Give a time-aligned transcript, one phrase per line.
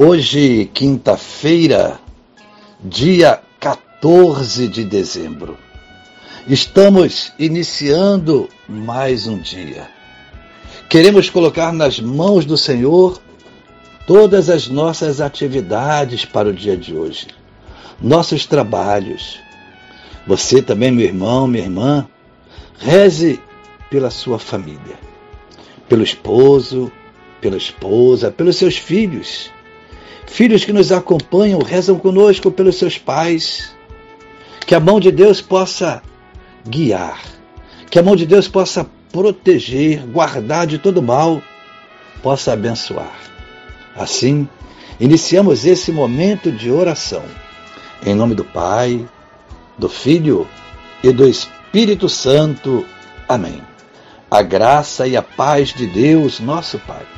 [0.00, 1.98] Hoje, quinta-feira,
[2.80, 5.58] dia 14 de dezembro.
[6.46, 9.90] Estamos iniciando mais um dia.
[10.88, 13.20] Queremos colocar nas mãos do Senhor
[14.06, 17.26] todas as nossas atividades para o dia de hoje,
[18.00, 19.40] nossos trabalhos.
[20.28, 22.06] Você também, meu irmão, minha irmã,
[22.78, 23.40] reze
[23.90, 24.96] pela sua família,
[25.88, 26.88] pelo esposo,
[27.40, 29.50] pela esposa, pelos seus filhos
[30.28, 33.74] Filhos que nos acompanham, rezam conosco pelos seus pais.
[34.66, 36.02] Que a mão de Deus possa
[36.68, 37.22] guiar,
[37.90, 41.42] que a mão de Deus possa proteger, guardar de todo mal,
[42.22, 43.18] possa abençoar.
[43.96, 44.46] Assim,
[45.00, 47.24] iniciamos esse momento de oração.
[48.04, 49.08] Em nome do Pai,
[49.78, 50.46] do Filho
[51.02, 52.84] e do Espírito Santo.
[53.26, 53.62] Amém.
[54.30, 57.17] A graça e a paz de Deus, nosso Pai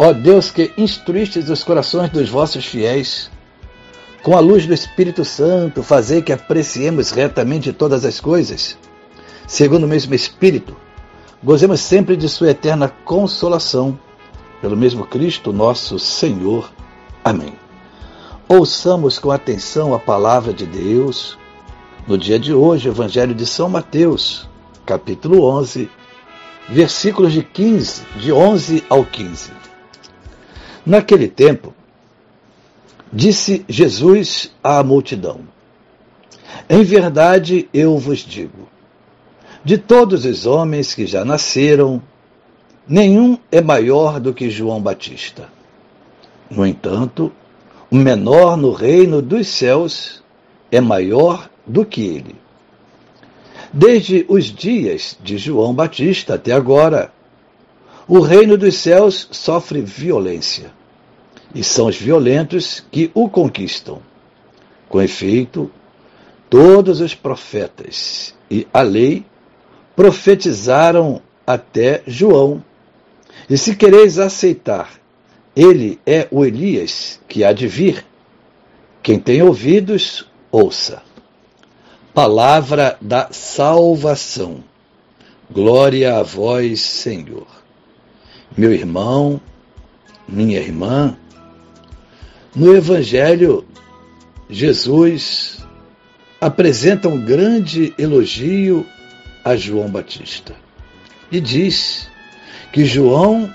[0.00, 3.28] Ó Deus que instruístes os corações dos vossos fiéis,
[4.22, 8.78] com a luz do Espírito Santo, fazer que apreciemos retamente todas as coisas,
[9.44, 10.76] segundo o mesmo Espírito,
[11.42, 13.98] gozemos sempre de Sua eterna consolação,
[14.60, 16.70] pelo mesmo Cristo nosso Senhor.
[17.24, 17.54] Amém.
[18.48, 21.36] Ouçamos com atenção a palavra de Deus.
[22.06, 24.48] No dia de hoje, o Evangelho de São Mateus,
[24.86, 25.90] capítulo 11,
[26.68, 29.57] versículos de 15, de 11 ao 15.
[30.88, 31.74] Naquele tempo,
[33.12, 35.40] disse Jesus à multidão:
[36.66, 38.66] Em verdade eu vos digo,
[39.62, 42.02] de todos os homens que já nasceram,
[42.88, 45.50] nenhum é maior do que João Batista.
[46.48, 47.30] No entanto,
[47.90, 50.22] o menor no reino dos céus
[50.72, 52.34] é maior do que ele.
[53.70, 57.12] Desde os dias de João Batista até agora,
[58.08, 60.77] o reino dos céus sofre violência
[61.54, 64.00] e são os violentos que o conquistam.
[64.88, 65.70] Com efeito,
[66.48, 69.24] todos os profetas e a lei
[69.94, 72.62] profetizaram até João.
[73.48, 74.92] E se quereis aceitar,
[75.56, 78.04] ele é o Elias que há de vir.
[79.02, 81.02] Quem tem ouvidos, ouça.
[82.14, 84.62] Palavra da salvação.
[85.50, 87.46] Glória a vós, Senhor.
[88.56, 89.40] Meu irmão,
[90.28, 91.16] minha irmã,
[92.54, 93.64] no Evangelho,
[94.48, 95.66] Jesus
[96.40, 98.86] apresenta um grande elogio
[99.44, 100.54] a João Batista
[101.30, 102.08] e diz
[102.72, 103.52] que João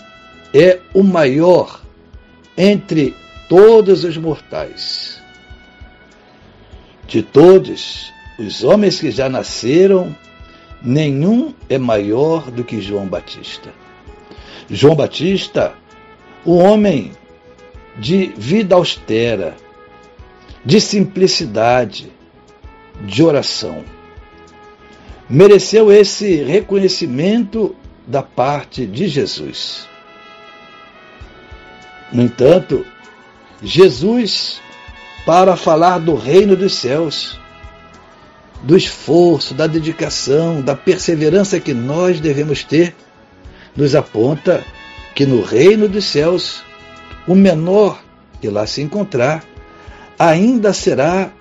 [0.54, 1.82] é o maior
[2.58, 3.16] entre
[3.50, 5.22] todos os mortais.
[7.08, 10.16] De todos os homens que já nasceram,
[10.82, 13.74] nenhum é maior do que João Batista.
[14.70, 15.74] João Batista,
[16.46, 17.12] o homem
[17.98, 19.56] de vida austera,
[20.66, 22.12] de simplicidade,
[23.02, 23.84] de oração.
[25.30, 29.88] Mereceu esse reconhecimento da parte de Jesus.
[32.12, 32.86] No entanto,
[33.62, 34.62] Jesus,
[35.26, 37.40] para falar do reino dos céus,
[38.62, 42.96] do esforço, da dedicação, da perseverança que nós devemos ter,
[43.76, 44.64] nos aponta
[45.16, 46.64] que no reino dos céus
[47.28, 48.02] o menor
[48.42, 49.44] que lá se encontrar
[50.18, 51.32] ainda será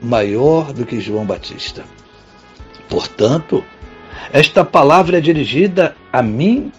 [0.00, 1.84] maior do que João Batista.
[2.88, 3.64] Portanto,
[4.32, 6.72] esta palavra é dirigida a mim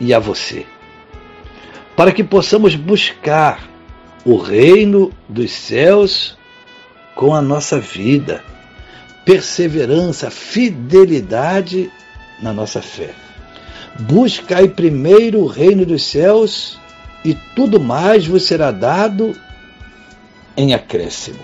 [0.00, 0.66] e a você,
[1.96, 3.68] para que possamos buscar
[4.24, 6.36] o reino dos céus
[7.14, 8.44] com a nossa vida,
[9.24, 11.90] perseverança, fidelidade
[12.40, 13.10] na nossa fé.
[14.00, 16.78] Buscai primeiro o reino dos céus
[17.28, 19.38] e tudo mais vos será dado
[20.56, 21.38] em acréscimo.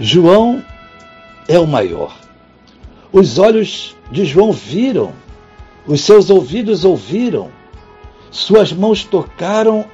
[0.00, 0.60] João
[1.46, 2.18] é o maior.
[3.12, 5.12] Os olhos de João viram,
[5.86, 7.48] os seus ouvidos ouviram,
[8.28, 9.84] suas mãos tocaram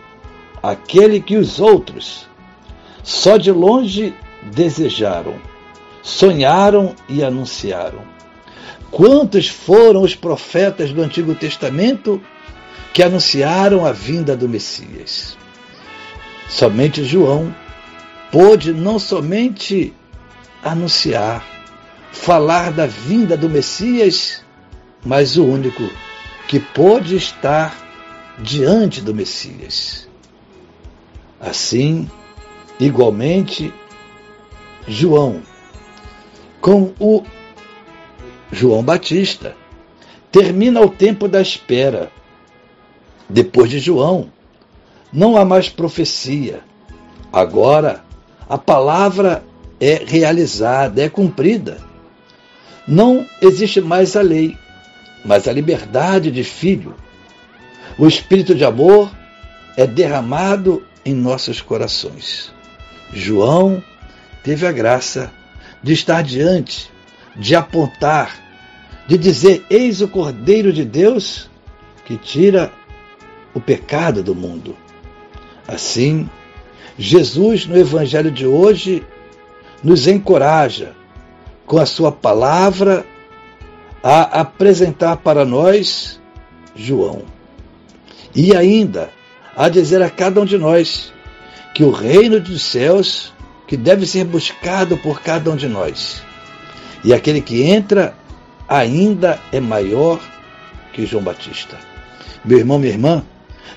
[0.63, 2.27] aquele que os outros
[3.03, 4.15] só de longe
[4.55, 5.35] desejaram,
[6.03, 8.01] sonharam e anunciaram.
[8.91, 12.23] Quantos foram os profetas do Antigo Testamento
[12.93, 15.37] que anunciaram a vinda do Messias?
[16.49, 17.55] Somente João
[18.31, 19.95] pôde não somente
[20.63, 21.45] anunciar,
[22.13, 24.45] falar da vinda do Messias,
[25.05, 25.91] mas o único
[26.49, 27.77] que pôde estar
[28.39, 30.09] diante do Messias.
[31.41, 32.11] Assim,
[32.79, 33.73] igualmente,
[34.87, 35.43] João,
[36.61, 37.25] com o
[38.51, 39.57] João Batista,
[40.31, 42.11] termina o tempo da espera.
[43.29, 44.31] Depois de João,
[45.13, 46.61] não há mais profecia.
[47.33, 48.05] Agora,
[48.49, 49.43] a palavra
[49.81, 51.79] é realizada, é cumprida.
[52.87, 54.57] Não existe mais a lei,
[55.25, 56.95] mas a liberdade de filho.
[57.99, 59.11] O espírito de amor
[59.77, 62.53] é derramado em nossos corações.
[63.13, 63.83] João
[64.43, 65.33] teve a graça
[65.83, 66.91] de estar diante,
[67.35, 68.39] de apontar,
[69.07, 71.51] de dizer: Eis o Cordeiro de Deus
[72.05, 72.73] que tira
[73.57, 74.77] o pecado do mundo.
[75.67, 76.29] Assim,
[76.99, 79.03] Jesus, no Evangelho de hoje,
[79.83, 80.93] nos encoraja,
[81.65, 83.07] com a Sua palavra,
[84.03, 86.21] a apresentar para nós
[86.75, 87.23] João.
[88.35, 89.09] E ainda
[89.57, 91.11] a dizer a cada um de nós
[91.75, 93.33] que o reino dos céus,
[93.67, 96.23] que deve ser buscado por cada um de nós,
[97.03, 98.15] e aquele que entra
[98.69, 100.21] ainda é maior
[100.93, 101.79] que João Batista.
[102.45, 103.25] Meu irmão, minha irmã,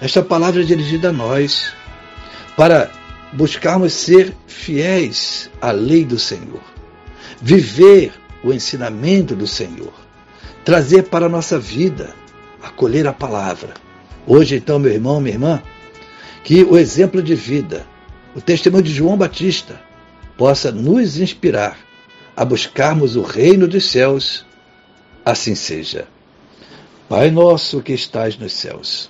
[0.02, 1.74] esta palavra é dirigida a nós,
[2.56, 2.92] para
[3.34, 6.62] buscarmos ser fiéis à lei do Senhor,
[7.42, 8.14] viver
[8.44, 9.94] o ensinamento do Senhor,
[10.64, 12.14] trazer para a nossa vida,
[12.62, 13.74] acolher a palavra.
[14.26, 15.64] Hoje, então, meu irmão, minha irmã,
[16.44, 17.86] que o exemplo de vida,
[18.36, 19.80] o testemunho de João Batista,
[20.38, 21.78] possa nos inspirar
[22.36, 24.46] a buscarmos o reino dos céus.
[25.26, 26.08] Assim seja.
[27.10, 29.10] Pai nosso que estais nos céus,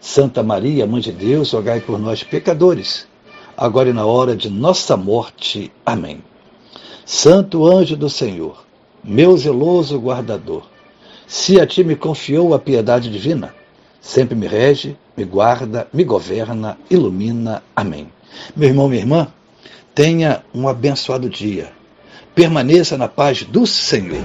[0.00, 3.06] Santa Maria, Mãe de Deus, rogai por nós, pecadores,
[3.56, 5.72] agora e na hora de nossa morte.
[5.84, 6.22] Amém.
[7.04, 8.64] Santo anjo do Senhor,
[9.02, 10.64] meu zeloso guardador,
[11.26, 13.54] se a ti me confiou a piedade divina,
[14.00, 17.62] sempre me rege, me guarda, me governa, ilumina.
[17.74, 18.08] Amém.
[18.54, 19.28] Meu irmão, minha irmã,
[19.94, 21.72] tenha um abençoado dia.
[22.34, 24.22] Permaneça na paz do Senhor.